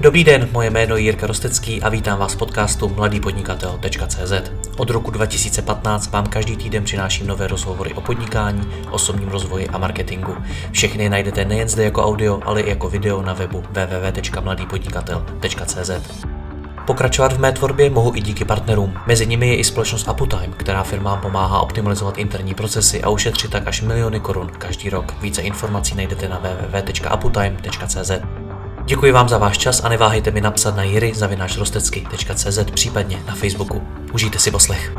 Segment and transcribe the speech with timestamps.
[0.00, 4.32] Dobrý den, moje jméno je Jirka Rostecký a vítám vás v podcastu mladýpodnikatel.cz.
[4.76, 10.36] Od roku 2015 vám každý týden přináším nové rozhovory o podnikání, osobním rozvoji a marketingu.
[10.72, 15.90] Všechny najdete nejen zde jako audio, ale i jako video na webu www.mladýpodnikatel.cz.
[16.86, 18.94] Pokračovat v mé tvorbě mohu i díky partnerům.
[19.06, 23.68] Mezi nimi je i společnost Aputime, která firmám pomáhá optimalizovat interní procesy a ušetřit tak
[23.68, 25.14] až miliony korun každý rok.
[25.20, 28.10] Více informací najdete na www.aputime.cz.
[28.88, 33.82] Děkuji vám za váš čas a neváhejte mi napsat na jiry.rostecky.cz případně na Facebooku.
[34.12, 34.92] Užijte si poslech.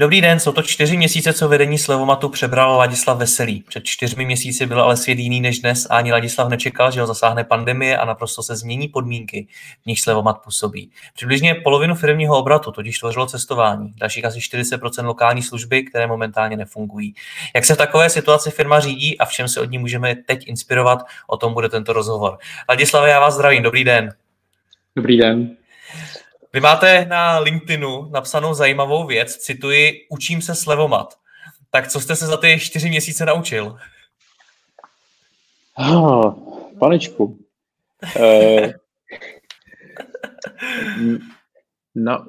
[0.00, 3.62] Dobrý den, jsou to čtyři měsíce, co vedení Slevomatu přebral Ladislav Veselý.
[3.62, 7.06] Před čtyřmi měsíci byl ale svět jiný než dnes a ani Ladislav nečekal, že ho
[7.06, 9.46] zasáhne pandemie a naprosto se změní podmínky,
[9.82, 10.90] v nich Slevomat působí.
[11.14, 17.14] Přibližně polovinu firmního obratu totiž tvořilo cestování, dalších asi 40% lokální služby, které momentálně nefungují.
[17.54, 20.48] Jak se v takové situaci firma řídí a v čem se od ní můžeme teď
[20.48, 22.38] inspirovat, o tom bude tento rozhovor.
[22.68, 24.14] Ladislave, já vás zdravím, dobrý den.
[24.96, 25.59] Dobrý den.
[26.52, 31.14] Vy máte na LinkedInu napsanou zajímavou věc, cituji, učím se slevomat.
[31.70, 33.76] Tak co jste se za ty čtyři měsíce naučil?
[35.78, 36.34] Ah,
[36.78, 37.38] panečku.
[38.16, 38.74] Eh,
[41.94, 42.26] na,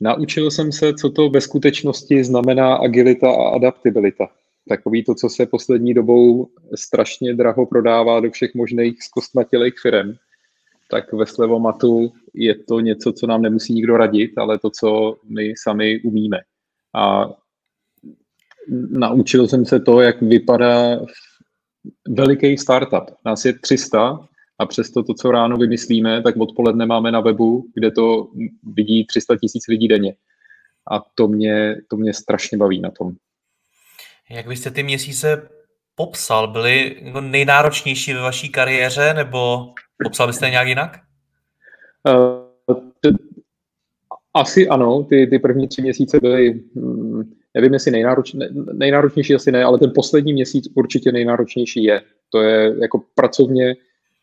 [0.00, 4.28] naučil jsem se, co to ve skutečnosti znamená agilita a adaptabilita.
[4.68, 10.16] Takový to, co se poslední dobou strašně draho prodává do všech možných zkostnatělých firm
[10.90, 15.54] tak ve Slevomatu je to něco, co nám nemusí nikdo radit, ale to, co my
[15.56, 16.38] sami umíme.
[16.94, 17.28] A
[18.90, 21.00] naučil jsem se to, jak vypadá
[22.08, 23.04] veliký startup.
[23.24, 27.90] Nás je 300 a přesto to, co ráno vymyslíme, tak odpoledne máme na webu, kde
[27.90, 28.28] to
[28.62, 30.14] vidí 300 tisíc lidí denně.
[30.90, 33.12] A to mě, to mě strašně baví na tom.
[34.30, 35.48] Jak byste ty měsíce
[35.94, 36.48] popsal?
[36.48, 39.72] Byly nejnáročnější ve vaší kariéře nebo
[40.04, 40.98] Popsal byste nějak jinak?
[42.68, 42.76] Uh,
[44.34, 48.32] asi ano, ty, ty první tři měsíce byly, hm, nevím jestli nejnároč,
[48.72, 52.02] nejnáročnější asi ne, ale ten poslední měsíc určitě nejnáročnější je.
[52.30, 53.76] To je jako pracovně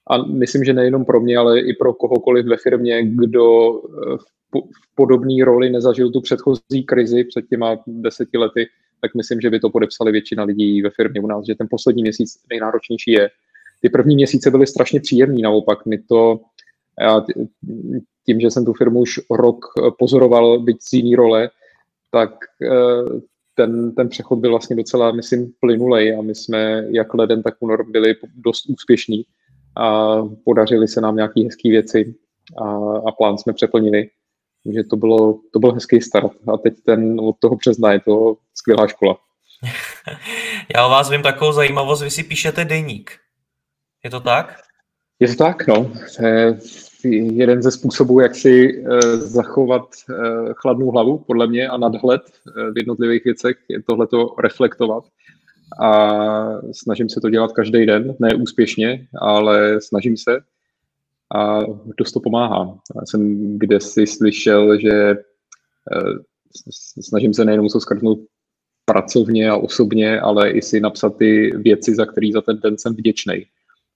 [0.09, 4.18] a myslím, že nejenom pro mě, ale i pro kohokoliv ve firmě, kdo eh,
[4.53, 8.68] v podobné roli nezažil tu předchozí krizi před těma deseti lety,
[9.02, 12.02] tak myslím, že by to podepsali většina lidí ve firmě u nás, že ten poslední
[12.02, 13.29] měsíc nejnáročnější je.
[13.82, 16.40] Ty první měsíce byly strašně příjemný, naopak mi to,
[18.26, 19.66] tím, že jsem tu firmu už rok
[20.00, 21.50] pozoroval, byť z jiný role,
[22.12, 22.32] tak
[22.64, 23.20] eh,
[23.56, 27.92] ten, ten přechod byl vlastně docela, myslím, plynulej a my jsme jak leden, tak únor
[27.92, 29.26] byli dost úspěšní
[29.78, 32.16] a podařili se nám nějaké hezké věci
[32.58, 32.66] a,
[33.08, 34.09] a plán jsme přeplnili.
[34.64, 38.38] Takže to, bylo, to byl hezký start a teď ten od toho března je to
[38.56, 39.18] skvělá škola.
[40.76, 43.12] Já o vás vím takovou zajímavost, vy si píšete deník.
[44.07, 44.56] Je to tak?
[45.19, 45.91] Je to tak, no.
[46.18, 46.57] To je
[47.34, 52.22] jeden ze způsobů, jak si uh, zachovat uh, chladnou hlavu, podle mě, a nadhled
[52.73, 55.03] v jednotlivých věcech, je tohleto reflektovat.
[55.81, 56.17] A
[56.72, 60.31] snažím se to dělat každý den, ne úspěšně, ale snažím se
[61.35, 61.59] a
[61.97, 62.79] dost to pomáhá.
[62.96, 65.16] Já jsem kde si slyšel, že
[67.01, 68.19] snažím se nejenom skrtnout
[68.85, 72.94] pracovně a osobně, ale i si napsat ty věci, za který za ten den jsem
[72.94, 73.46] vděčný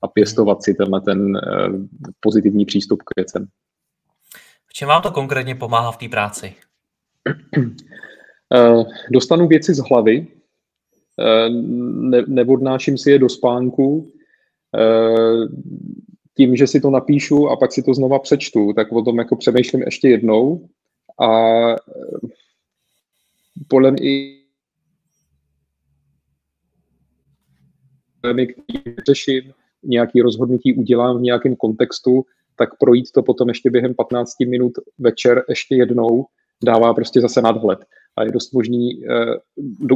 [0.02, 1.42] a pěstovat si tenhle ten eh,
[2.20, 3.48] pozitivní přístup k věcem.
[4.68, 6.54] V čem vám to konkrétně pomáhá v té práci?
[8.54, 10.28] Eh, dostanu věci z hlavy,
[11.20, 14.12] eh, ne, neodnáším si je do spánku,
[16.38, 19.36] tím, že si to napíšu a pak si to znova přečtu, tak o tom jako
[19.36, 20.70] přemýšlím ještě jednou
[21.22, 21.30] a
[23.68, 24.42] podle mě
[28.22, 29.54] který řeším,
[29.84, 32.26] nějaký rozhodnutí udělám v nějakém kontextu,
[32.56, 36.26] tak projít to potom ještě během 15 minut večer ještě jednou
[36.64, 37.80] dává prostě zase nadhled.
[38.18, 39.36] A je dost možný, eh,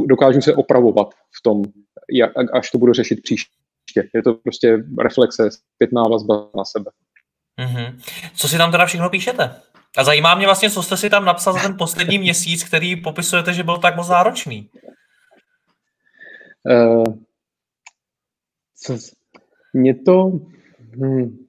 [0.06, 1.62] dokážu se opravovat v tom,
[2.52, 4.08] až to budu řešit příště.
[4.14, 6.90] Je to prostě reflexe, zpětná vazba na sebe.
[7.60, 8.00] Mm-hmm.
[8.36, 9.50] Co si tam teda všechno píšete?
[9.96, 13.52] A zajímá mě vlastně, co jste si tam napsal za ten poslední měsíc, který popisujete,
[13.52, 14.70] že byl tak moc náročný.
[16.70, 17.04] Uh,
[18.76, 18.98] co,
[19.76, 20.40] mě to...
[20.94, 21.46] Hmm,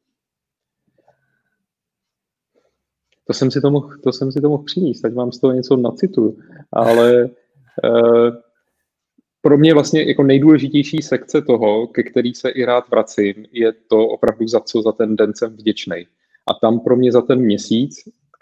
[3.27, 5.53] to jsem si to mohl, to jsem si to mohl přinést, tak vám z toho
[5.53, 6.37] něco nacituju.
[6.73, 7.29] Ale
[7.83, 8.29] uh,
[9.41, 14.07] pro mě vlastně jako nejdůležitější sekce toho, ke který se i rád vracím, je to
[14.07, 16.07] opravdu za co za ten den jsem vděčný.
[16.47, 17.95] A tam pro mě za ten měsíc,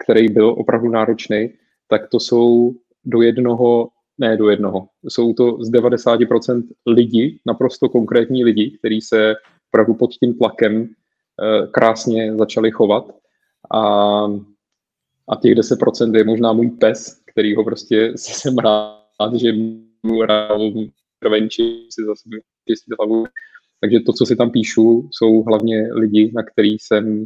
[0.04, 1.50] který byl opravdu náročný,
[1.88, 2.74] tak to jsou
[3.04, 4.88] do jednoho ne do jednoho.
[5.08, 9.34] Jsou to z 90% lidi, naprosto konkrétní lidi, kteří se
[9.76, 13.04] opravdu pod tím tlakem uh, krásně začali chovat.
[13.74, 13.80] A,
[15.28, 19.52] a těch 10% je možná můj pes, který ho prostě jsem rád, že
[20.02, 20.58] mu rád
[21.18, 22.28] prevenči si zase
[22.68, 23.26] čistit hlavu.
[23.80, 27.24] Takže to, co si tam píšu, jsou hlavně lidi, na který jsem,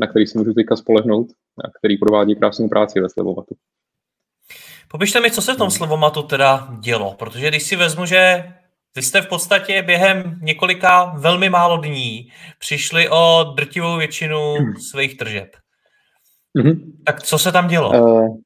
[0.00, 1.26] na který se můžu teďka spolehnout
[1.64, 3.54] a který provádí krásnou práci ve Slevovatu.
[4.88, 8.44] Popište mi, co se v tom Slevomatu teda dělo, protože když si vezmu, že
[8.96, 14.54] vy jste v podstatě během několika velmi málo dní přišli o drtivou většinu
[14.90, 15.48] svých tržeb.
[16.58, 16.80] Mm-hmm.
[17.04, 17.90] Tak co se tam dělo?
[17.90, 18.36] Uh,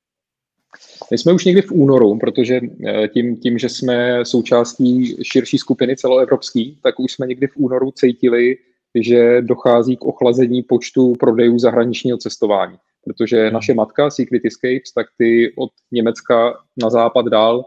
[1.10, 5.96] my jsme už někdy v únoru, protože eh, tím, tím, že jsme součástí širší skupiny
[5.96, 8.56] celoevropský, tak už jsme někdy v únoru cítili,
[8.94, 12.76] že dochází k ochlazení počtu prodejů zahraničního cestování.
[13.04, 13.52] Protože hmm.
[13.52, 17.64] naše matka Secret Escapes, tak ty od Německa na západ dál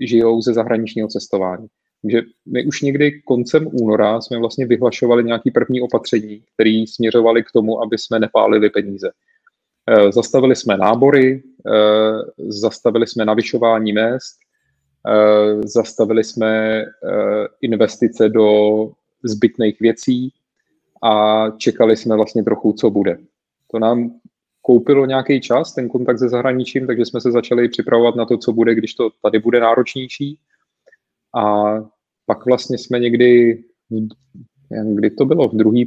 [0.00, 1.66] žijou ze zahraničního cestování.
[2.02, 7.52] Takže my už někdy koncem února jsme vlastně vyhlašovali nějaké první opatření, které směřovaly k
[7.52, 9.10] tomu, aby jsme nepálili peníze.
[9.90, 14.36] Eh, zastavili jsme nábory, eh, zastavili jsme navyšování mest,
[15.08, 16.84] eh, zastavili jsme
[17.60, 18.48] investice do
[19.24, 20.32] zbytných věcí
[21.02, 23.18] a čekali jsme vlastně trochu, co bude.
[23.70, 24.10] To nám
[24.66, 28.52] koupilo nějaký čas, ten kontakt se zahraničím, takže jsme se začali připravovat na to, co
[28.52, 30.38] bude, když to tady bude náročnější.
[31.36, 31.74] A
[32.26, 33.58] pak vlastně jsme někdy,
[34.94, 35.84] kdy to bylo, v druhý,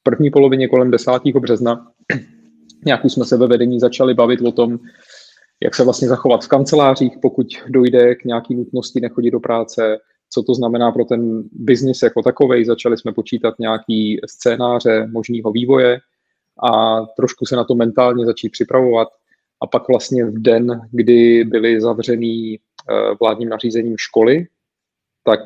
[0.00, 1.10] v první polovině kolem 10.
[1.40, 1.92] března,
[2.86, 4.78] Nějak jsme se ve vedení začali bavit o tom,
[5.62, 9.98] jak se vlastně zachovat v kancelářích, pokud dojde k nějaký nutnosti nechodit do práce,
[10.30, 12.64] co to znamená pro ten biznis jako takovej.
[12.64, 15.98] Začali jsme počítat nějaký scénáře možného vývoje
[16.62, 19.08] a trošku se na to mentálně začít připravovat.
[19.62, 24.46] A pak vlastně v den, kdy byly zavřený eh, vládním nařízením školy,
[25.24, 25.40] tak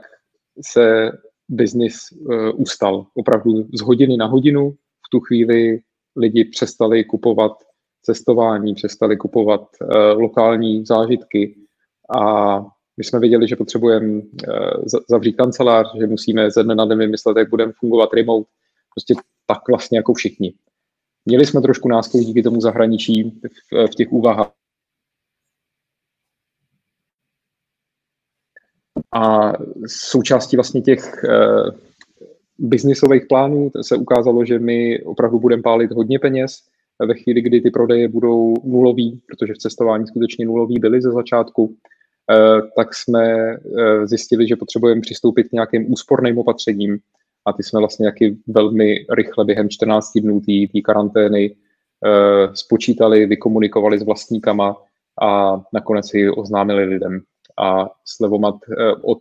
[0.60, 1.12] se
[1.48, 3.06] biznis eh, ustal.
[3.14, 4.70] Opravdu z hodiny na hodinu.
[5.06, 5.80] V tu chvíli
[6.16, 7.52] lidi přestali kupovat
[8.02, 11.56] cestování, přestali kupovat uh, lokální zážitky
[12.16, 12.60] a
[12.96, 14.22] my jsme věděli, že potřebujeme
[15.08, 18.50] zavřít kancelář, že musíme ze dne na den vymyslet, jak budeme fungovat remote,
[18.94, 19.14] prostě
[19.46, 20.54] tak vlastně jako všichni.
[21.30, 23.40] Měli jsme trošku náskok díky tomu zahraničí
[23.72, 24.52] v, v těch úvahách.
[29.14, 29.52] A
[29.86, 31.70] součástí vlastně těch uh,
[32.58, 36.58] biznisových plánů se ukázalo, že my opravdu budeme pálit hodně peněz
[37.06, 41.76] ve chvíli, kdy ty prodeje budou nulový, protože v cestování skutečně nulový byly ze začátku,
[42.30, 46.98] eh, tak jsme eh, zjistili, že potřebujeme přistoupit k nějakým úsporným opatřením
[47.46, 51.56] a ty jsme vlastně jaký velmi rychle během 14 dnů té karantény
[52.06, 54.76] eh, spočítali, vykomunikovali s vlastníkama
[55.22, 57.20] a nakonec si oznámili lidem.
[57.58, 58.54] A Slevomat
[59.02, 59.18] od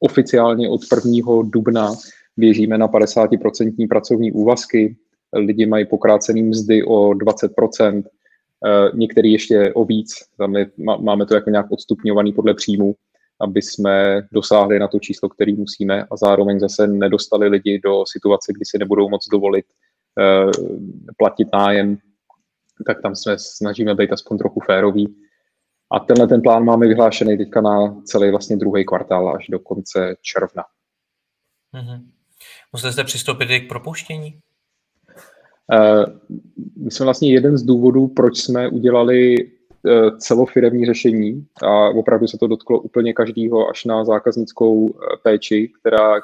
[0.00, 1.42] oficiálně od 1.
[1.44, 1.92] dubna
[2.36, 4.96] běžíme na 50% pracovní úvazky,
[5.32, 8.04] lidi mají pokrácený mzdy o 20%,
[8.66, 10.70] eh, některý ještě o víc, tam je,
[11.00, 12.94] máme to jako nějak odstupňovaný podle příjmu,
[13.40, 18.52] aby jsme dosáhli na to číslo, který musíme a zároveň zase nedostali lidi do situace,
[18.52, 20.50] kdy si nebudou moc dovolit uh,
[21.16, 21.98] platit nájem,
[22.86, 25.16] tak tam se snažíme být aspoň trochu férový.
[25.92, 30.16] A tenhle ten plán máme vyhlášený teďka na celý vlastně druhý kvartál až do konce
[30.22, 30.64] června.
[31.74, 32.02] Mm-hmm.
[32.72, 34.40] Museli jste přistoupit i k propuštění?
[35.72, 36.04] Uh,
[36.76, 39.36] my jsme vlastně jeden z důvodů, proč jsme udělali
[40.18, 44.90] celofiremní řešení a opravdu se to dotklo úplně každého až na zákaznickou uh,
[45.22, 46.20] péči, která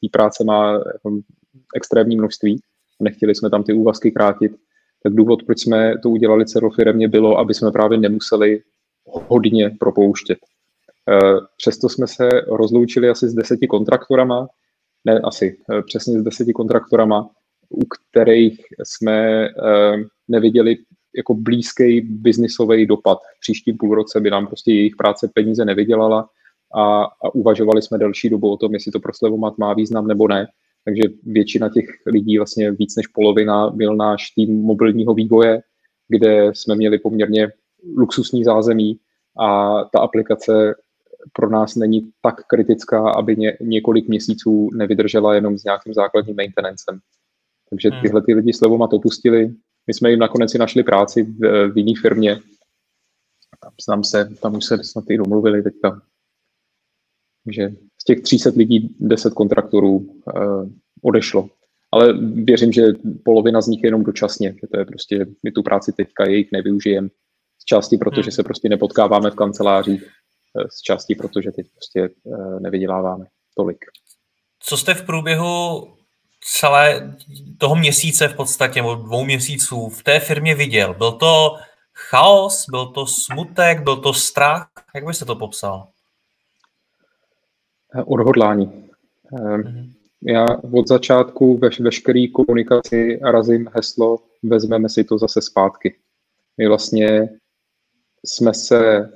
[0.00, 1.18] té práce má jako,
[1.76, 2.60] extrémní množství.
[3.00, 4.52] Nechtěli jsme tam ty úvazky krátit.
[5.02, 8.62] Tak důvod, proč jsme to udělali celofiremně, bylo, aby jsme právě nemuseli
[9.06, 10.38] hodně propouštět.
[11.56, 14.48] Přesto jsme se rozloučili asi s deseti kontraktorama,
[15.04, 17.30] ne asi, eh, přesně s deseti kontraktorama,
[17.70, 19.96] u kterých jsme eh,
[20.28, 20.76] neviděli
[21.18, 23.18] jako blízký biznisový dopad.
[23.36, 26.28] V příštím půlroce by nám prostě jejich práce peníze nevydělala
[26.74, 30.28] a, a uvažovali jsme delší dobu o tom, jestli to pro Slevomat má význam nebo
[30.28, 30.46] ne.
[30.84, 35.62] Takže většina těch lidí, vlastně víc než polovina, byl náš tým mobilního vývoje,
[36.08, 37.48] kde jsme měli poměrně
[37.96, 38.98] luxusní zázemí
[39.40, 40.74] a ta aplikace
[41.32, 46.98] pro nás není tak kritická, aby ně, několik měsíců nevydržela jenom s nějakým základním maintenancem.
[47.70, 48.02] Takže hmm.
[48.02, 49.54] tyhle ty lidi s to opustili.
[49.88, 52.40] My jsme jim nakonec i našli práci v, v jiné firmě.
[53.60, 56.02] Tam, tam, se, tam už se snad i domluvili teďka.
[57.44, 60.68] Takže z těch 300 lidí 10 kontraktorů uh,
[61.02, 61.48] odešlo.
[61.92, 62.82] Ale věřím, že
[63.24, 66.52] polovina z nich je jenom dočasně, že to je prostě, my tu práci teďka jejich
[66.52, 67.08] nevyužijeme.
[67.62, 68.32] Z části, protože hmm.
[68.32, 70.04] se prostě nepotkáváme v kancelářích
[70.70, 72.10] z části, protože teď prostě
[72.60, 73.26] nevyděláváme
[73.56, 73.78] tolik.
[74.58, 75.44] Co jste v průběhu
[76.40, 77.16] celé
[77.58, 80.94] toho měsíce v podstatě, nebo dvou měsíců v té firmě viděl?
[80.94, 81.56] Byl to
[81.94, 84.68] chaos, byl to smutek, byl to strach?
[84.94, 85.88] Jak byste to popsal?
[88.06, 88.90] Odhodlání.
[89.32, 89.92] Mm-hmm.
[90.22, 95.98] Já od začátku ve veškeré komunikaci razím heslo vezmeme si to zase zpátky.
[96.56, 97.28] My vlastně
[98.24, 99.10] jsme se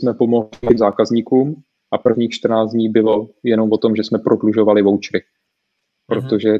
[0.00, 5.22] jsme pomohli zákazníkům a prvních 14 dní bylo jenom o tom, že jsme prodlužovali vouchery.
[6.06, 6.58] Protože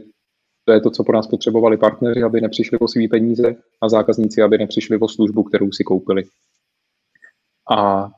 [0.64, 4.42] to je to, co po nás potřebovali partneři, aby nepřišli o svý peníze a zákazníci,
[4.42, 6.24] aby nepřišli o službu, kterou si koupili.
[7.70, 8.10] A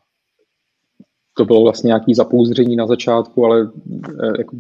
[1.37, 3.73] to bylo vlastně nějaký zapouzření na začátku, ale
[4.23, 4.56] eh, jako,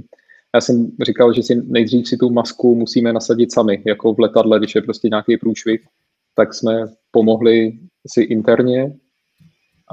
[0.54, 4.58] já jsem říkal, že si nejdřív si tu masku musíme nasadit sami, jako v letadle,
[4.58, 5.86] když je prostě nějaký průšvih,
[6.34, 8.96] tak jsme pomohli si interně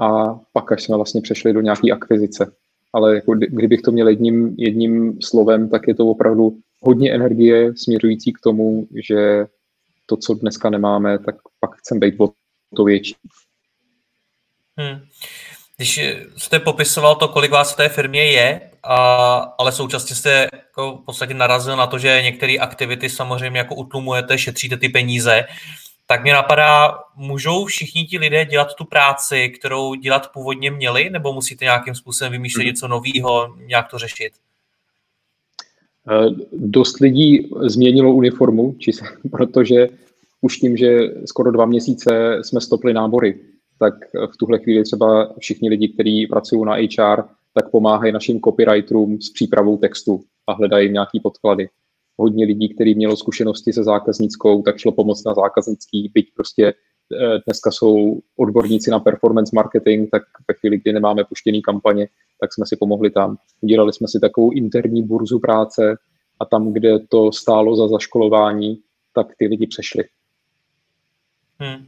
[0.02, 2.52] a pak až jsme vlastně přešli do nějaké akvizice.
[2.92, 8.32] Ale jako kdybych to měl jedním, jedním slovem, tak je to opravdu hodně energie směřující
[8.32, 9.46] k tomu, že
[10.06, 12.32] to, co dneska nemáme, tak pak chcem být o
[12.76, 13.14] to větší.
[14.76, 15.00] Hmm.
[15.76, 16.00] Když
[16.36, 18.96] jste popisoval to, kolik vás v té firmě je, a,
[19.58, 24.38] ale současně jste jako v podstatě narazil na to, že některé aktivity samozřejmě jako utlumujete,
[24.38, 25.44] šetříte ty peníze,
[26.12, 31.32] tak mě napadá, můžou všichni ti lidé dělat tu práci, kterou dělat původně měli, nebo
[31.32, 32.66] musíte nějakým způsobem vymýšlet mhm.
[32.66, 34.32] něco nového, nějak to řešit?
[36.10, 38.90] Eh, dost lidí změnilo uniformu, či
[39.30, 39.88] protože
[40.40, 43.40] už tím, že skoro dva měsíce jsme stopli nábory,
[43.78, 47.22] tak v tuhle chvíli třeba všichni lidi, kteří pracují na HR,
[47.54, 51.68] tak pomáhají našim copywriterům s přípravou textu a hledají nějaký podklady
[52.16, 57.38] hodně lidí, kteří mělo zkušenosti se zákaznickou, tak šlo pomoct na zákaznický, byť prostě eh,
[57.46, 62.08] dneska jsou odborníci na performance marketing, tak ve chvíli, kdy nemáme puštěný kampaně,
[62.40, 63.36] tak jsme si pomohli tam.
[63.60, 65.96] Udělali jsme si takovou interní burzu práce
[66.40, 68.78] a tam, kde to stálo za zaškolování,
[69.14, 70.04] tak ty lidi přešli.
[71.58, 71.86] Hmm.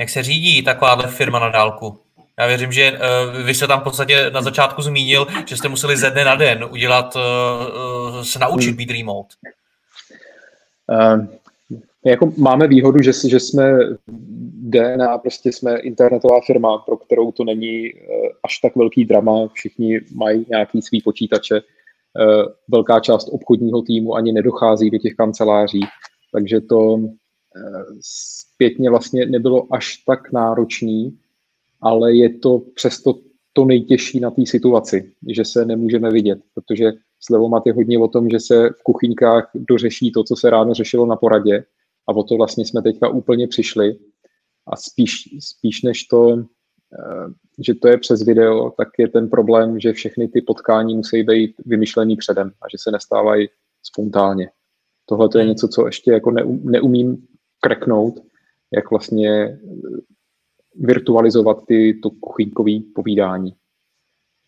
[0.00, 1.98] Jak se řídí takováhle firma na dálku?
[2.38, 5.96] Já věřím, že uh, vy jste tam v podstatě na začátku zmínil, že jste museli
[5.96, 9.28] ze dne na den udělat, uh, se naučit být remote.
[10.86, 11.26] Uh,
[12.04, 13.78] jako máme výhodu, že, že jsme
[14.60, 17.92] DNA, prostě jsme internetová firma, pro kterou to není
[18.44, 21.60] až tak velký drama, všichni mají nějaký svý počítače,
[22.68, 25.80] velká část obchodního týmu ani nedochází do těch kanceláří,
[26.32, 26.98] takže to
[28.00, 31.18] zpětně vlastně nebylo až tak náročný,
[31.80, 33.14] ale je to přesto
[33.52, 38.30] to nejtěžší na té situaci, že se nemůžeme vidět, protože slevomat je hodně o tom,
[38.30, 41.64] že se v kuchyňkách dořeší to, co se ráno řešilo na poradě
[42.08, 43.98] a o to vlastně jsme teďka úplně přišli
[44.66, 47.32] a spíš, spíš než to, eh,
[47.64, 51.54] že to je přes video, tak je ten problém, že všechny ty potkání musí být
[51.66, 53.48] vymyšlený předem a že se nestávají
[53.82, 54.50] spontánně.
[55.06, 56.30] Tohle to je něco, co ještě jako
[56.62, 57.26] neumím
[57.60, 58.14] kreknout,
[58.72, 59.58] jak vlastně
[60.78, 63.54] virtualizovat ty, to kuchyňkové povídání.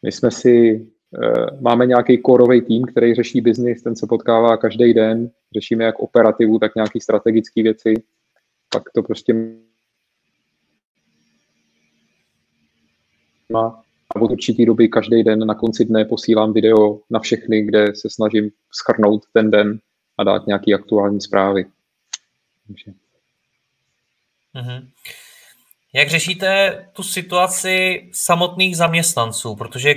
[0.03, 4.95] My jsme si, uh, máme nějaký korový tým, který řeší biznis, ten se potkává každý
[4.95, 7.95] den, řešíme jak operativu, tak nějaké strategické věci,
[8.73, 9.35] pak to prostě
[13.53, 13.83] má
[14.15, 18.11] a od určitý doby každý den na konci dne posílám video na všechny, kde se
[18.11, 19.79] snažím schrnout ten den
[20.19, 21.67] a dát nějaké aktuální zprávy.
[22.67, 22.93] Takže.
[24.55, 24.89] Mm-hmm.
[25.93, 29.57] Jak řešíte tu situaci samotných zaměstnanců?
[29.57, 29.95] Protože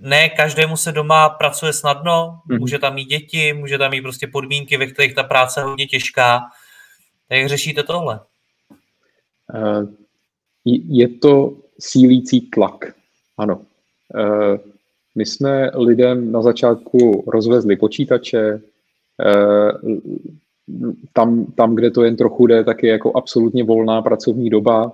[0.00, 2.58] ne každému se doma pracuje snadno, mm.
[2.58, 5.86] může tam mít děti, může tam mít prostě podmínky, ve kterých ta práce je hodně
[5.86, 6.42] těžká.
[7.30, 8.20] Jak řešíte tohle?
[9.54, 9.88] Uh,
[10.88, 12.94] je to sílící tlak,
[13.38, 13.56] ano.
[13.56, 14.56] Uh,
[15.14, 18.60] my jsme lidem na začátku rozvezli počítače,
[19.24, 20.00] uh,
[21.12, 24.92] tam, tam, kde to jen trochu jde, tak je jako absolutně volná pracovní doba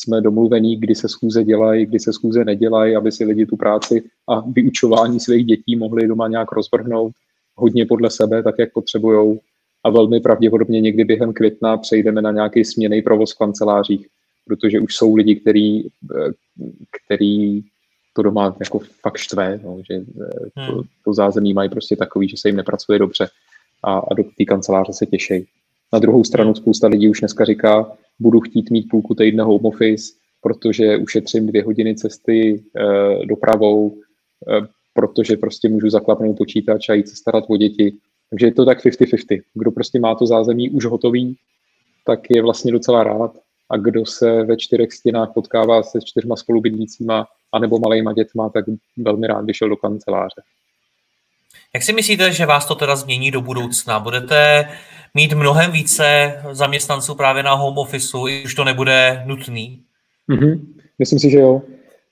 [0.00, 4.02] jsme domluvení, kdy se schůze dělají, kdy se schůze nedělají, aby si lidi tu práci
[4.28, 7.12] a vyučování svých dětí mohli doma nějak rozvrhnout
[7.54, 9.38] hodně podle sebe, tak jak potřebují.
[9.84, 14.06] A velmi pravděpodobně někdy během května přejdeme na nějaký směný provoz v kancelářích,
[14.46, 15.82] protože už jsou lidi, který,
[17.04, 17.62] který
[18.12, 20.00] to doma jako fakt štve, no, že
[20.66, 20.82] to, hmm.
[21.04, 23.28] to zázemí mají prostě takový, že se jim nepracuje dobře
[23.84, 25.46] a, a do té kanceláře se těší.
[25.92, 30.12] Na druhou stranu spousta lidí už dneska říká, budu chtít mít půlku týdne home office,
[30.40, 37.08] protože ušetřím dvě hodiny cesty e, dopravou, e, protože prostě můžu zaklapnout počítač a jít
[37.08, 37.92] se starat o děti.
[38.30, 39.42] Takže je to tak 50-50.
[39.54, 41.36] Kdo prostě má to zázemí už hotový,
[42.06, 43.38] tak je vlastně docela rád.
[43.72, 48.64] a kdo se ve čtyřech stěnách potkává se čtyřma spolubydlícíma anebo malejma dětma, tak
[48.98, 50.42] velmi rád vyšel do kanceláře.
[51.74, 54.00] Jak si myslíte, že vás to teda změní do budoucna?
[54.00, 54.68] Budete
[55.14, 59.82] mít mnohem více zaměstnanců právě na home officeu, i už to nebude nutný?
[60.30, 60.60] Mm-hmm.
[60.98, 61.62] Myslím si, že jo.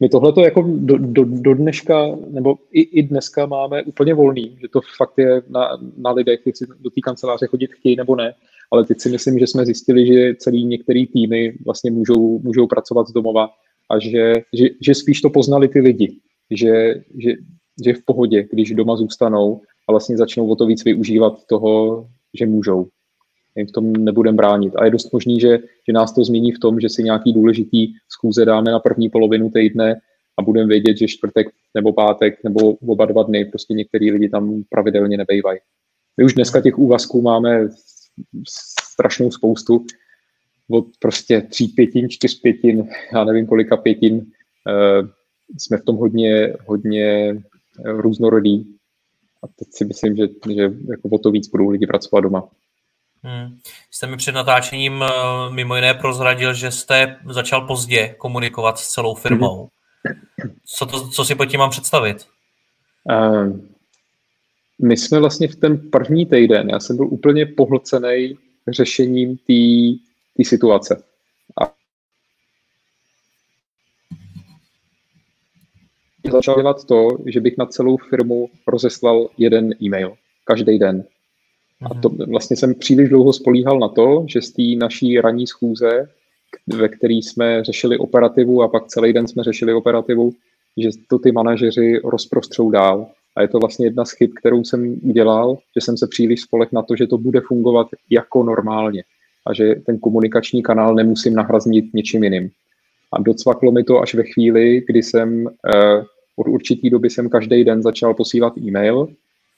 [0.01, 4.59] My tohle to jako do, do, do dneška, nebo i, i dneska máme úplně volný,
[4.61, 8.35] že to fakt je na, na lidech, jestli do té kanceláře chodit chtějí nebo ne.
[8.73, 13.09] Ale teď si myslím, že jsme zjistili, že celý některé týmy vlastně můžou, můžou pracovat
[13.09, 13.49] z domova
[13.91, 16.17] a že, že, že spíš to poznali ty lidi,
[16.51, 17.33] že, že,
[17.85, 22.07] že v pohodě, když doma zůstanou a vlastně začnou o to víc využívat toho,
[22.39, 22.89] že můžou.
[23.57, 24.77] Jim v tom nebudem bránit.
[24.77, 27.87] A je dost možný, že, že nás to změní v tom, že si nějaký důležitý
[28.09, 30.01] zkůze dáme na první polovinu týdne
[30.39, 34.63] a budeme vědět, že čtvrtek nebo pátek nebo oba dva dny prostě některý lidi tam
[34.71, 35.59] pravidelně nebejvají.
[36.17, 37.69] My už dneska těch úvazků máme
[38.95, 39.85] strašnou spoustu,
[40.71, 45.09] od prostě tří pětin, čtyř pětin, já nevím kolika pětin, uh,
[45.59, 47.37] jsme v tom hodně, hodně
[47.85, 48.77] různorodí.
[49.43, 52.49] A teď si myslím, že, že jako o to víc budou lidi pracovat doma.
[53.23, 53.59] Hmm.
[53.91, 55.11] Jste mi před natáčením eh,
[55.51, 59.65] mimo jiné prozradil, že jste začal pozdě komunikovat s celou firmou.
[59.65, 59.69] Mm-hmm.
[60.65, 62.27] Co, to, co si pod tím mám představit?
[63.11, 63.61] Uh,
[64.83, 69.37] my jsme vlastně v ten první týden, já jsem byl úplně pohlcený řešením
[70.37, 71.03] té situace.
[71.63, 71.73] A
[76.33, 81.05] začal dělat to, že bych na celou firmu rozeslal jeden e-mail každý den.
[81.91, 82.31] A to mhm.
[82.31, 86.09] vlastně jsem příliš dlouho spolíhal na to, že z té naší ranní schůze,
[86.67, 90.33] ve které jsme řešili operativu a pak celý den jsme řešili operativu,
[90.77, 93.07] že to ty manažeři rozprostřou dál.
[93.37, 96.73] A je to vlastně jedna z chyb, kterou jsem udělal, že jsem se příliš spolek
[96.73, 99.05] na to, že to bude fungovat jako normálně
[99.47, 102.51] a že ten komunikační kanál nemusím nahraznit něčím jiným.
[103.13, 106.03] A docvaklo mi to až ve chvíli, kdy jsem eh,
[106.39, 109.09] od určitý doby jsem každý den začal posílat e-mail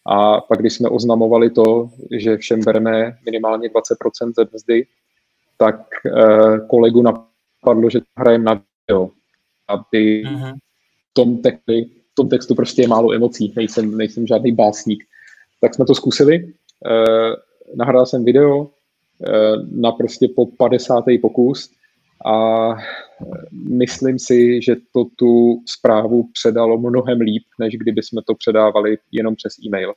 [0.06, 4.86] a pak, když jsme oznamovali to, že všem bereme minimálně 20% ze mzdy,
[5.58, 9.10] tak eh, kolegu napadlo, že hrajeme na video.
[9.68, 10.54] Aby mm-hmm.
[11.10, 11.72] v tom, textu,
[12.12, 15.04] v tom textu prostě je málo emocí, nejsem, nejsem žádný básník.
[15.60, 16.52] Tak jsme to zkusili,
[16.86, 17.34] eh,
[17.74, 18.70] nahrál jsem video,
[19.26, 21.18] eh, na prostě po 50.
[21.18, 21.70] pokus
[22.26, 22.68] a
[23.68, 29.34] myslím si, že to tu zprávu předalo mnohem líp, než kdyby jsme to předávali jenom
[29.34, 29.94] přes e-mail.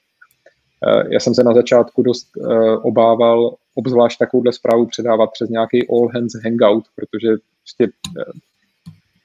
[0.87, 5.87] Eh, já jsem se na začátku dost eh, obával obzvlášť takovouhle zprávu předávat přes nějaký
[5.87, 7.27] all hands hangout, protože
[7.61, 8.31] prostě eh,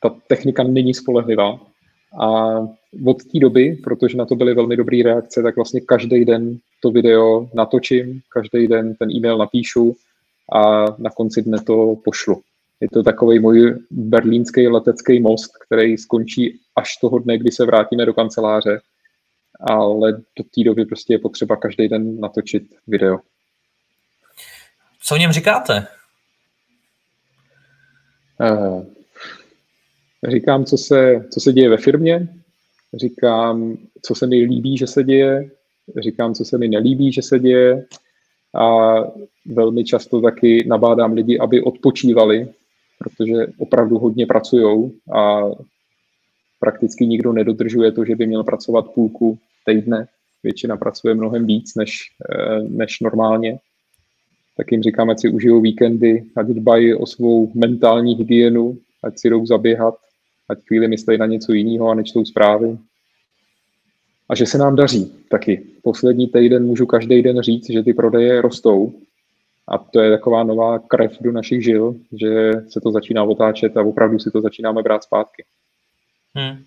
[0.02, 1.60] ta technika není spolehlivá.
[2.20, 2.58] A
[3.06, 6.90] od té doby, protože na to byly velmi dobré reakce, tak vlastně každý den to
[6.90, 9.96] video natočím, každý den ten e-mail napíšu
[10.52, 12.42] a na konci dne to pošlu.
[12.80, 18.06] Je to takový můj berlínský letecký most, který skončí až toho dne, kdy se vrátíme
[18.06, 18.80] do kanceláře.
[19.60, 23.18] Ale do té doby prostě je potřeba každý den natočit video.
[25.00, 25.86] Co o něm říkáte?
[28.40, 28.84] Uh,
[30.28, 32.28] říkám, co se, co se děje ve firmě,
[32.94, 35.50] říkám, co se mi líbí, že se děje,
[35.98, 37.86] říkám, co se mi nelíbí, že se děje
[38.54, 38.94] a
[39.46, 42.48] velmi často taky nabádám lidi, aby odpočívali,
[42.98, 45.40] protože opravdu hodně pracují a
[46.60, 50.06] prakticky nikdo nedodržuje to, že by měl pracovat půlku týdne.
[50.42, 53.58] Většina pracuje mnohem víc než, eh, než normálně.
[54.56, 59.30] Tak jim říkáme, ať si užijou víkendy, ať dbají o svou mentální hygienu, ať si
[59.30, 59.94] jdou zaběhat,
[60.48, 62.78] ať chvíli myslí na něco jiného a nečtou zprávy.
[64.28, 65.62] A že se nám daří taky.
[65.82, 68.92] Poslední týden můžu každý den říct, že ty prodeje rostou
[69.70, 73.82] a to je taková nová krev do našich žil, že se to začíná otáčet a
[73.82, 75.44] opravdu si to začínáme brát zpátky.
[76.34, 76.64] Hmm.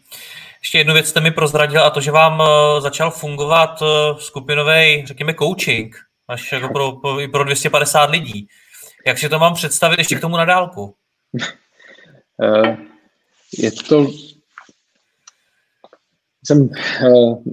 [0.61, 2.47] Ještě jednu věc jste mi prozradil a to, že vám uh,
[2.81, 5.95] začal fungovat uh, skupinový, řekněme, coaching,
[6.27, 8.47] až jako pro, pro, pro 250 lidí.
[9.07, 10.95] Jak si to mám představit ještě k tomu na dálku?
[12.37, 12.67] Uh,
[13.57, 14.07] je to...
[16.45, 16.69] Jsem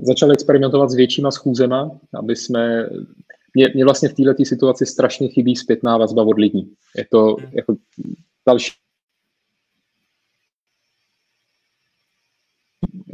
[0.02, 2.88] začal experimentovat s většíma schůzema, aby jsme
[3.58, 6.74] mě, mě vlastně v této situaci strašně chybí zpětná vazba od lidí.
[6.96, 7.74] Je to jako
[8.46, 8.72] další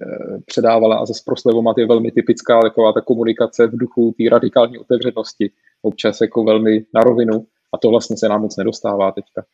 [0.03, 4.25] eh, předávala a zase pro Slevomat je velmi typická taková ta komunikace v duchu té
[4.31, 5.51] radikální otevřenosti,
[5.83, 9.45] občas jako velmi na rovinu a to vlastně se nám moc nedostává teďka.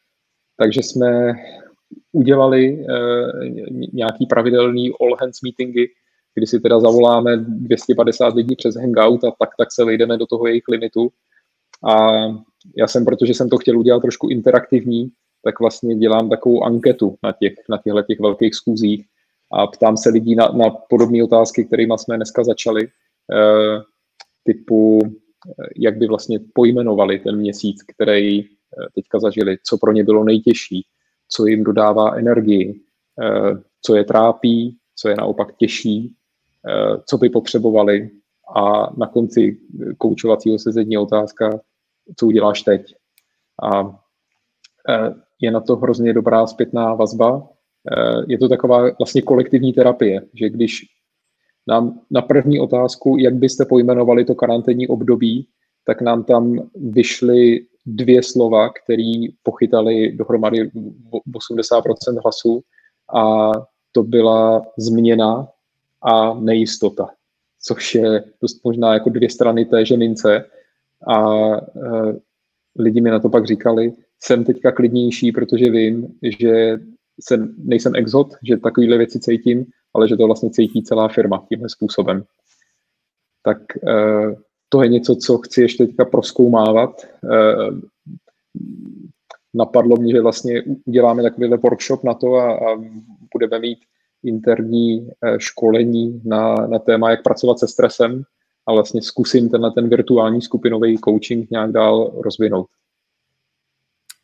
[0.56, 1.32] Takže jsme
[2.12, 2.86] udělali uh,
[3.92, 5.88] nějaký pravidelný all hands meetingy,
[6.34, 10.46] kdy si teda zavoláme 250 lidí přes Hangout a tak, tak se vejdeme do toho
[10.46, 11.10] jejich limitu.
[11.88, 12.24] A
[12.76, 15.10] já jsem, protože jsem to chtěl udělat trošku interaktivní,
[15.44, 19.04] tak vlastně dělám takovou anketu na, těch, na těchto těch velkých schůzích
[19.52, 22.88] a ptám se lidí na, na podobné otázky, kterými jsme dneska začali,
[23.32, 23.80] eh,
[24.42, 28.46] typu, eh, jak by vlastně pojmenovali ten měsíc, který eh,
[28.94, 30.86] teďka zažili, co pro ně bylo nejtěžší,
[31.28, 32.80] co jim dodává energii,
[33.22, 36.14] eh, co je trápí, co je naopak těžší,
[37.06, 38.10] co by potřebovali
[38.56, 39.58] a na konci
[39.98, 41.60] koučovacího sezení otázka,
[42.16, 42.94] co uděláš teď.
[43.62, 44.00] A
[44.88, 47.48] eh, je na to hrozně dobrá zpětná vazba.
[48.28, 50.84] Je to taková vlastně kolektivní terapie, že když
[51.68, 55.48] nám na první otázku, jak byste pojmenovali to karanténní období,
[55.84, 60.70] tak nám tam vyšly dvě slova, které pochytali dohromady
[61.32, 62.60] 80% hlasů
[63.14, 63.50] a
[63.92, 65.48] to byla změna
[66.02, 67.08] a nejistota,
[67.62, 70.44] což je dost možná jako dvě strany té ženince
[71.08, 71.60] a e,
[72.78, 76.80] lidi mi na to pak říkali, jsem teďka klidnější, protože vím, že
[77.20, 81.68] jsem, nejsem exot, že takovéhle věci cítím, ale že to vlastně cítí celá firma tímhle
[81.68, 82.24] způsobem.
[83.42, 84.36] Tak e,
[84.72, 87.06] to je něco, co chci ještě teďka proskoumávat.
[87.24, 87.70] Eh,
[89.54, 92.76] napadlo mě, že vlastně uděláme takovýhle workshop na to a, a
[93.32, 93.78] budeme mít
[94.24, 98.22] interní eh, školení na, na téma, jak pracovat se stresem
[98.66, 102.66] a vlastně zkusím tenhle ten virtuální skupinový coaching nějak dál rozvinout.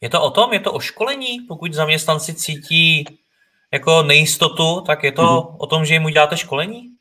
[0.01, 3.05] Je to o tom, je to o školení, pokud zaměstnanci cítí
[3.73, 5.57] jako nejistotu, tak je to mm-hmm.
[5.59, 6.97] o tom, že jim uděláte školení?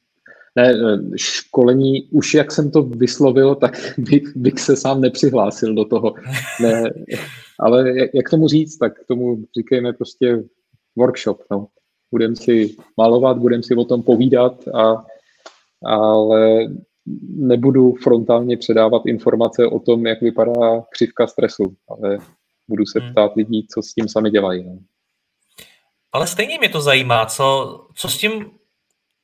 [0.55, 0.73] Ne,
[1.15, 6.13] školení, už jak jsem to vyslovil, tak bych, bych se sám nepřihlásil do toho.
[6.62, 6.84] Ne,
[7.60, 10.43] ale jak tomu říct, tak tomu říkejme prostě
[10.95, 11.43] workshop.
[11.51, 11.67] No.
[12.15, 15.06] Budeme si malovat, budeme si o tom povídat, a,
[15.86, 16.67] ale
[17.28, 22.17] nebudu frontálně předávat informace o tom, jak vypadá křivka stresu, ale
[22.67, 23.12] budu se hmm.
[23.12, 24.63] ptát lidí, co s tím sami dělají.
[24.63, 24.78] No.
[26.12, 28.45] Ale stejně mě to zajímá, co, co s tím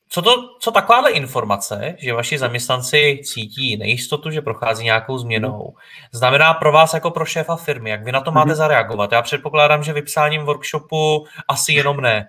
[0.10, 5.74] co, to, co takováhle informace, že vaši zaměstnanci cítí nejistotu, že prochází nějakou změnou,
[6.12, 7.90] znamená pro vás jako pro šéfa firmy?
[7.90, 8.56] Jak vy na to máte mhm.
[8.56, 9.12] zareagovat?
[9.12, 12.28] Já předpokládám, že vypsáním workshopu asi jenom ne.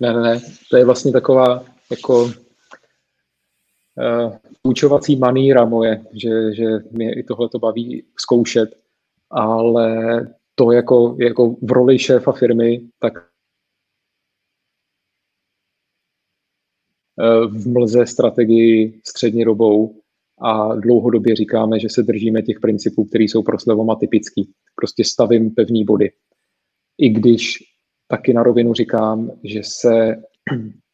[0.00, 0.40] Ne, ne, ne.
[0.70, 2.30] To je vlastně taková jako
[4.64, 8.78] uh, maníra moje, že, že mě i tohle to baví zkoušet,
[9.30, 10.20] ale
[10.54, 13.14] to jako, jako v roli šéfa firmy, tak
[17.20, 20.00] Eh, v mlze strategii střednědobou
[20.40, 24.50] a dlouhodobě říkáme, že se držíme těch principů, které jsou pro Slevoma typický.
[24.74, 26.12] Prostě stavím pevný body.
[26.98, 27.58] I když
[28.08, 30.22] taky na rovinu říkám, že se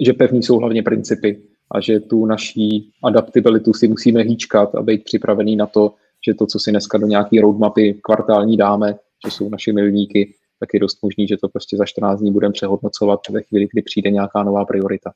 [0.00, 5.04] že pevný jsou hlavně principy a že tu naší adaptabilitu si musíme hýčkat a být
[5.04, 5.94] připravený na to,
[6.26, 8.94] že to, co si dneska do nějaké roadmapy kvartální dáme,
[9.26, 12.52] že jsou naši milníky, tak je dost možný, že to prostě za 14 dní budeme
[12.52, 15.12] přehodnocovat ve chvíli, kdy přijde nějaká nová priorita.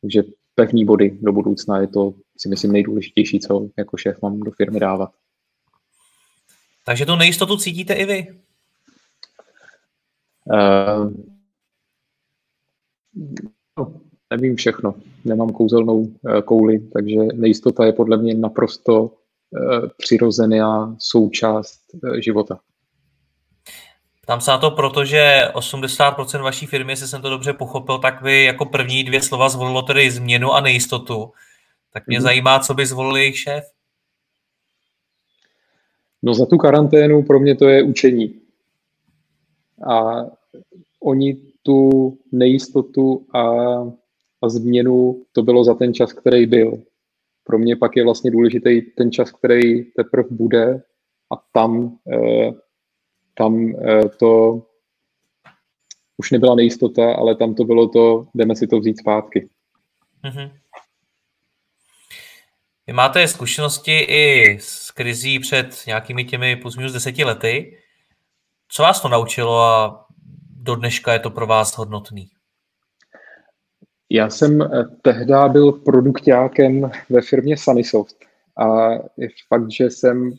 [0.00, 0.22] Takže
[0.54, 4.80] pevný body do budoucna je to, si myslím, nejdůležitější, co jako šéf mám do firmy
[4.80, 5.10] dávat.
[6.86, 8.26] Takže tu nejistotu cítíte i vy?
[10.44, 11.12] Uh,
[13.78, 14.00] no,
[14.30, 14.94] nevím všechno.
[15.24, 21.80] Nemám kouzelnou uh, kouli, takže nejistota je podle mě naprosto uh, přirozená součást
[22.24, 22.60] života.
[24.26, 28.44] Tam se na to, protože 80% vaší firmy, jestli jsem to dobře pochopil, tak vy
[28.44, 31.32] jako první dvě slova zvolilo tedy změnu a nejistotu.
[31.92, 32.22] Tak mě mm-hmm.
[32.22, 33.64] zajímá, co by zvolil jejich šéf.
[36.22, 38.41] No za tu karanténu pro mě to je učení.
[39.90, 40.26] A
[41.00, 43.42] oni tu nejistotu a,
[44.42, 46.82] a změnu, to bylo za ten čas, který byl.
[47.44, 50.82] Pro mě pak je vlastně důležitý ten čas, který teprve bude
[51.32, 52.52] a tam eh,
[53.34, 54.62] tam eh, to
[56.16, 59.48] už nebyla nejistota, ale tam to bylo to, jdeme si to vzít zpátky.
[60.24, 60.50] Mm-hmm.
[62.86, 67.81] Vy máte zkušenosti i s krizí před nějakými těmi plus minus deseti lety.
[68.74, 70.04] Co vás to naučilo a
[70.56, 72.28] do dneška je to pro vás hodnotný?
[74.10, 74.68] Já jsem eh,
[75.02, 78.16] tehdy byl produktákem ve firmě Sunnysoft
[78.58, 80.32] a je fakt, že jsem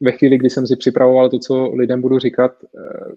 [0.00, 3.14] ve chvíli, kdy jsem si připravoval to, co lidem budu říkat, eh,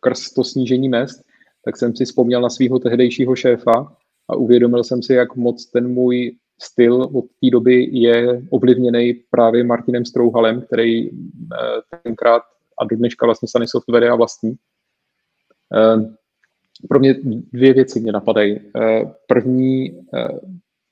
[0.00, 1.22] krz to snížení mest,
[1.64, 3.96] tak jsem si vzpomněl na svého tehdejšího šéfa
[4.28, 9.64] a uvědomil jsem si, jak moc ten můj styl od té doby je ovlivněný právě
[9.64, 11.12] Martinem Strouhalem, který eh,
[12.02, 12.42] tenkrát
[12.80, 14.54] a do dneška vlastně Sunny Software a vlastní.
[15.74, 16.16] Eh,
[16.88, 17.14] pro mě
[17.52, 18.60] dvě věci mě napadají.
[19.26, 20.00] První,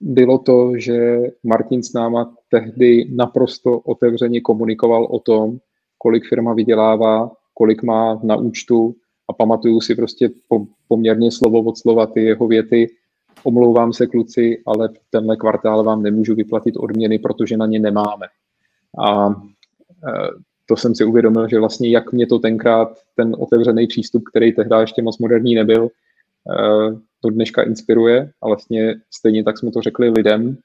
[0.01, 5.59] bylo to, že Martin s náma tehdy naprosto otevřeně komunikoval o tom,
[5.99, 8.95] kolik firma vydělává, kolik má na účtu
[9.29, 12.87] a pamatuju si prostě po, poměrně slovo od slova ty jeho věty,
[13.45, 18.27] omlouvám se kluci, ale tenhle kvartál vám nemůžu vyplatit odměny, protože na ně nemáme.
[19.05, 19.29] A
[20.69, 24.77] to jsem si uvědomil, že vlastně jak mě to tenkrát, ten otevřený přístup, který tehdy
[24.81, 25.89] ještě moc moderní nebyl,
[27.21, 30.59] to dneška inspiruje a vlastně stejně tak jsme to řekli lidem,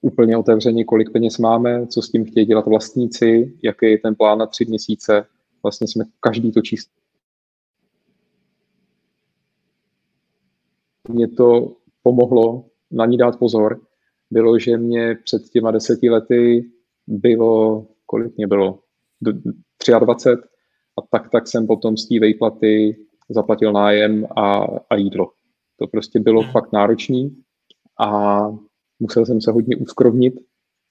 [0.00, 4.38] úplně otevřeně, kolik peněz máme, co s tím chtějí dělat vlastníci, jaký je ten plán
[4.38, 5.26] na tři měsíce.
[5.62, 6.92] Vlastně jsme každý to číslo.
[11.08, 13.80] Mě to pomohlo na ní dát pozor.
[14.30, 16.70] Bylo, že mě před těma deseti lety
[17.06, 18.78] bylo, kolik mě bylo,
[19.20, 19.92] 23
[20.98, 22.96] a tak, tak jsem potom z té vejplaty
[23.28, 25.30] zaplatil nájem a, a jídlo.
[25.78, 26.50] To prostě bylo hmm.
[26.50, 27.36] fakt náročný
[28.00, 28.40] a
[29.00, 30.34] musel jsem se hodně uskrovnit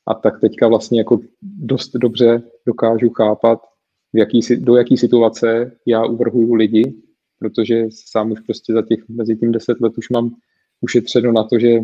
[0.08, 3.60] a tak teďka vlastně jako dost dobře dokážu chápat,
[4.14, 6.94] v jaký, do jaký situace já uvrhuju lidi,
[7.40, 10.36] protože sám už prostě za těch, mezi tím deset let už mám
[10.82, 11.80] ušetřeno na to, že,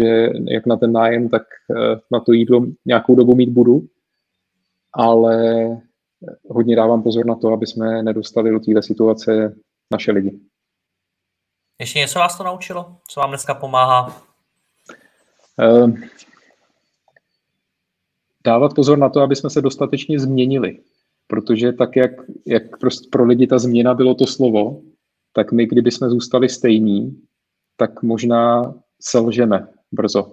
[0.00, 1.42] že jak na ten nájem, tak
[1.76, 3.86] eh, na to jídlo nějakou dobu mít budu,
[4.92, 5.66] ale
[6.48, 9.54] hodně dávám pozor na to, aby jsme nedostali do této situace
[9.92, 10.40] naše lidi.
[11.80, 12.96] Ještě něco vás to naučilo?
[13.08, 14.22] Co vám dneska pomáhá?
[15.58, 15.92] Uh,
[18.44, 20.82] dávat pozor na to, aby jsme se dostatečně změnili.
[21.26, 22.10] Protože tak, jak,
[22.46, 24.82] jak prostě pro lidi ta změna bylo to slovo,
[25.32, 27.22] tak my, kdyby jsme zůstali stejní,
[27.76, 30.32] tak možná selžeme brzo.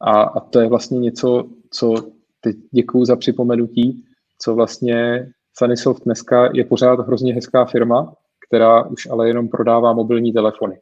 [0.00, 1.94] A, a to je vlastně něco, co
[2.40, 4.04] teď děkuju za připomenutí,
[4.38, 8.14] co vlastně Sunnysoft dneska je pořád hrozně hezká firma,
[8.48, 10.80] která už ale jenom prodává mobilní telefony.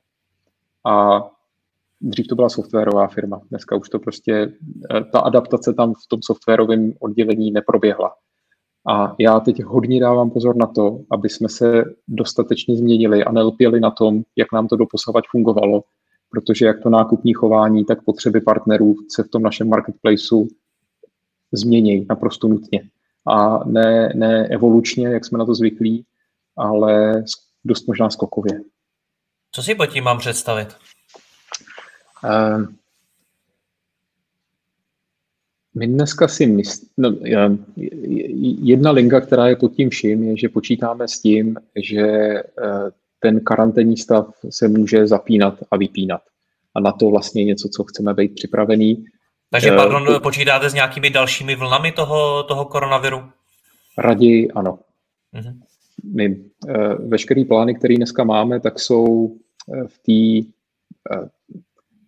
[0.86, 1.24] A
[2.00, 4.52] dřív to byla softwarová firma, dneska už to prostě,
[4.90, 8.14] eh, ta adaptace tam v tom softwarovém oddělení neproběhla.
[8.88, 13.80] A já teď hodně dávám pozor na to, aby jsme se dostatečně změnili a nelpěli
[13.80, 15.82] na tom, jak nám to doposovat fungovalo,
[16.30, 20.48] protože jak to nákupní chování, tak potřeby partnerů se v tom našem marketplaceu
[21.56, 22.88] změní naprosto nutně.
[23.26, 26.04] A ne, ne evolučně, jak jsme na to zvyklí,
[26.56, 27.24] ale
[27.64, 28.60] dost možná skokově.
[29.52, 30.68] Co si pod tím mám představit?
[32.24, 32.66] Uh,
[35.76, 37.16] my dneska si myslíme, no,
[38.62, 42.42] jedna linka, která je pod tím vším, je, že počítáme s tím, že eh,
[43.20, 46.20] ten karanténní stav se může zapínat a vypínat.
[46.74, 49.04] A na to vlastně něco, co chceme být připravený.
[49.50, 53.30] Takže, eh, pardon, to, počítáte s nějakými dalšími vlnami toho, toho koronaviru?
[53.98, 54.78] Raději ano.
[55.34, 55.66] Uh-huh
[56.04, 56.36] my
[56.68, 59.36] eh, veškeré plány, které dneska máme, tak jsou
[59.74, 60.50] eh, v té
[61.16, 61.28] eh,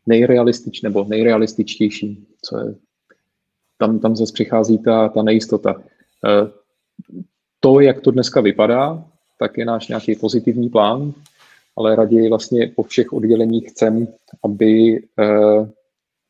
[0.07, 2.75] nejrealistič, nebo nejrealističtější, co je,
[3.79, 5.83] tam, tam zase přichází ta, ta nejistota.
[7.61, 9.05] To, jak to dneska vypadá,
[9.39, 11.13] tak je náš nějaký pozitivní plán,
[11.77, 14.09] ale raději vlastně po všech odděleních chcem,
[14.45, 15.03] aby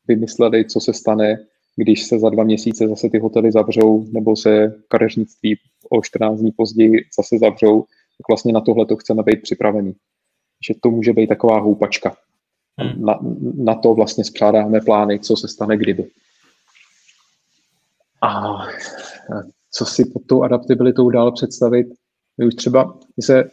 [0.09, 1.45] vymysleli, co se stane,
[1.75, 5.57] když se za dva měsíce zase ty hotely zavřou, nebo se kadeřnictví
[5.89, 9.93] o 14 dní později zase zavřou, tak vlastně na tohle to chceme být připravení.
[10.67, 12.17] Že to může být taková houpačka.
[12.77, 13.05] Hmm.
[13.05, 13.19] Na,
[13.57, 16.09] na to vlastně spřádáme plány, co se stane kdyby.
[18.21, 18.57] A
[19.71, 21.87] co si pod tou adaptabilitou dál představit?
[22.37, 23.49] My už třeba my se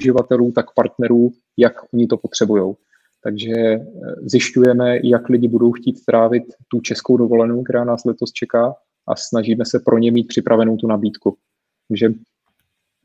[0.00, 2.74] uživatelů, tak partnerů, jak oni to potřebují.
[3.24, 3.80] Takže eh,
[4.22, 8.74] zjišťujeme, jak lidi budou chtít trávit tu českou dovolenou, která nás letos čeká
[9.08, 11.36] a snažíme se pro ně mít připravenou tu nabídku.
[11.88, 12.12] Takže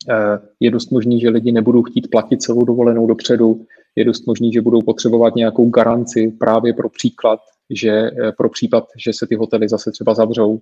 [0.10, 4.54] eh, je dost možný, že lidi nebudou chtít platit celou dovolenou dopředu, je dost možný,
[4.54, 9.36] že budou potřebovat nějakou garanci právě pro příklad, že eh, pro případ, že se ty
[9.36, 10.60] hotely zase třeba zavřou.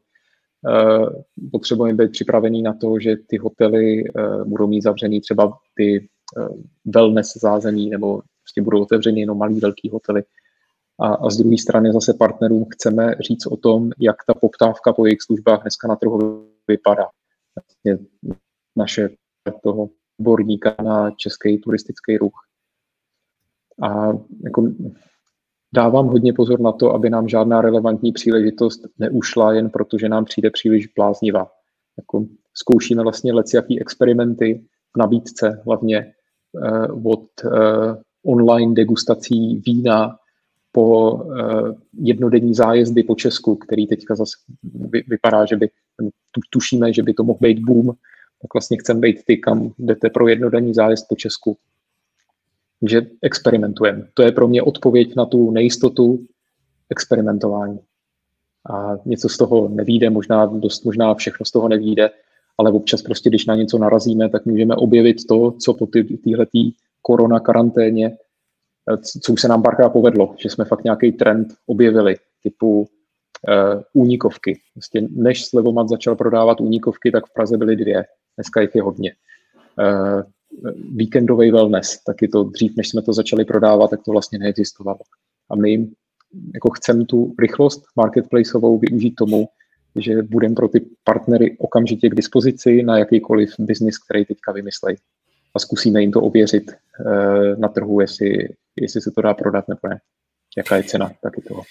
[1.51, 4.03] Potřebujeme být připravený na to, že ty hotely
[4.45, 6.07] budou mít zavřený třeba ty
[6.85, 10.23] wellness zázemí nebo prostě budou otevřeny jenom malý, velký hotely.
[10.99, 15.05] A, a z druhé strany zase partnerům chceme říct o tom, jak ta poptávka po
[15.05, 17.05] jejich službách dneska na trhu vypadá.
[17.55, 18.05] Vlastně
[18.75, 19.09] naše
[19.63, 22.33] toho odborníka na český turistický ruch.
[23.81, 24.07] A
[24.43, 24.71] jako
[25.73, 30.25] dávám hodně pozor na to, aby nám žádná relevantní příležitost neušla jen proto, že nám
[30.25, 31.51] přijde příliš bláznivá.
[31.97, 34.65] Jako zkoušíme vlastně jaký experimenty
[34.97, 36.13] nabídce, hlavně
[36.51, 37.51] uh, od uh,
[38.25, 40.17] online degustací vína
[40.71, 45.69] po uh, jednodenní zájezdy po Česku, který teďka zase vy, vypadá, že by,
[46.49, 47.85] tušíme, že by to mohl být boom,
[48.41, 51.57] tak vlastně chceme být ty, kam jdete pro jednodenní zájezd po Česku.
[52.79, 54.07] Takže experimentujeme.
[54.13, 56.25] To je pro mě odpověď na tu nejistotu
[56.89, 57.79] experimentování.
[58.69, 62.09] a něco z toho nevíde, možná dost možná všechno z toho nevíde,
[62.57, 65.87] ale občas prostě, když na něco narazíme, tak můžeme objevit to, co po
[66.23, 68.17] téhletý korona karanténě,
[68.93, 73.81] eh, co už se nám párkrát povedlo, že jsme fakt nějaký trend objevili, typu uh,
[73.93, 74.59] únikovky.
[74.73, 78.05] Prostě než Slevomat začal prodávat únikovky, tak v Praze byly dvě.
[78.37, 79.13] Dneska jich je hodně.
[79.79, 80.21] Uh,
[80.95, 84.99] víkendový wellness, taky to dřív, než jsme to začali prodávat, tak to vlastně neexistovalo.
[85.49, 85.87] A my
[86.53, 89.47] jako chceme tu rychlost marketplaceovou využít tomu,
[89.95, 94.97] že budeme pro ty partnery okamžitě k dispozici na jakýkoliv biznis, který teďka vymyslejí.
[95.55, 98.49] A zkusíme jim to ověřit uh, na trhu, jestli,
[98.81, 99.99] jestli se to dá prodat nebo ne.
[100.57, 101.63] Jaká je cena taky toho.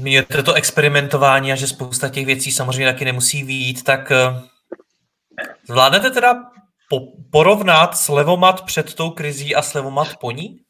[0.00, 4.42] Mějte to experimentování a že spousta těch věcí samozřejmě taky nemusí výjít, tak eh,
[5.68, 6.50] zvládnete teda
[6.90, 10.60] po, porovnat slevomat před tou krizí a slevomat po ní?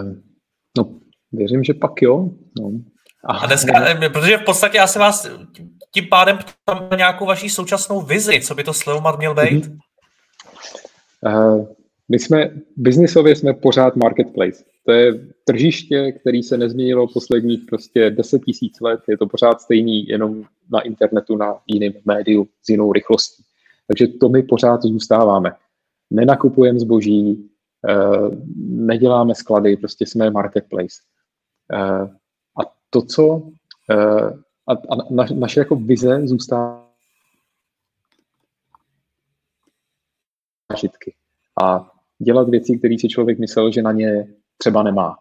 [0.00, 0.22] Um,
[0.78, 1.00] no,
[1.32, 2.30] věřím, že pak jo.
[2.60, 2.70] No.
[3.26, 4.08] A, dneska, ne.
[4.08, 5.30] protože v podstatě já se vás
[5.94, 9.70] tím pádem ptám nějakou vaší současnou vizi, co by to slevomat měl být?
[11.26, 11.66] Uh,
[12.08, 14.64] my jsme, biznisově jsme pořád marketplace.
[14.86, 15.12] To je
[15.44, 19.00] tržiště, který se nezměnilo posledních prostě 10 tisíc let.
[19.08, 23.42] Je to pořád stejný, jenom na internetu, na jiném médiu s jinou rychlostí.
[23.86, 25.52] Takže to my pořád zůstáváme.
[26.10, 27.50] Nenakupujeme zboží,
[27.88, 30.96] uh, neděláme sklady, prostě jsme marketplace.
[31.72, 32.08] Uh,
[32.94, 34.30] to, co uh,
[34.66, 36.90] a, a na, naše jako vize zůstává
[40.72, 41.14] zážitky
[41.62, 44.28] a dělat věci, které si člověk myslel, že na ně
[44.58, 45.16] třeba nemá.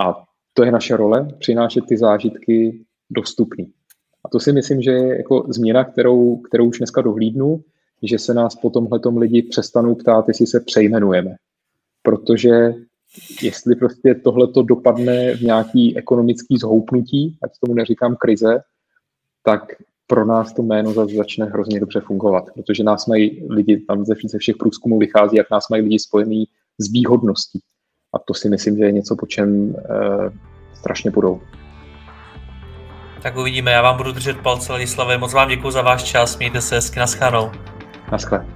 [0.00, 3.72] A to je naše role, přinášet ty zážitky dostupný.
[4.24, 7.64] A to si myslím, že je jako změna, kterou, kterou už dneska dohlídnu,
[8.02, 11.36] že se nás po tomhle lidi přestanou ptát, jestli se přejmenujeme.
[12.02, 12.74] Protože
[13.42, 18.60] jestli prostě tohle to dopadne v nějaký ekonomický zhoupnutí, ať tomu neříkám krize,
[19.42, 19.62] tak
[20.06, 24.38] pro nás to jméno zase začne hrozně dobře fungovat, protože nás mají lidi, tam ze,
[24.38, 26.44] všech průzkumů vychází, jak nás mají lidi spojený
[26.78, 27.60] s výhodností.
[28.14, 29.84] A to si myslím, že je něco, po čem e,
[30.74, 31.40] strašně budou.
[33.22, 35.18] Tak uvidíme, já vám budu držet palce, Ladislave.
[35.18, 37.50] Moc vám děkuji za váš čas, mějte se hezky, naschledanou.
[38.12, 38.46] Naschle.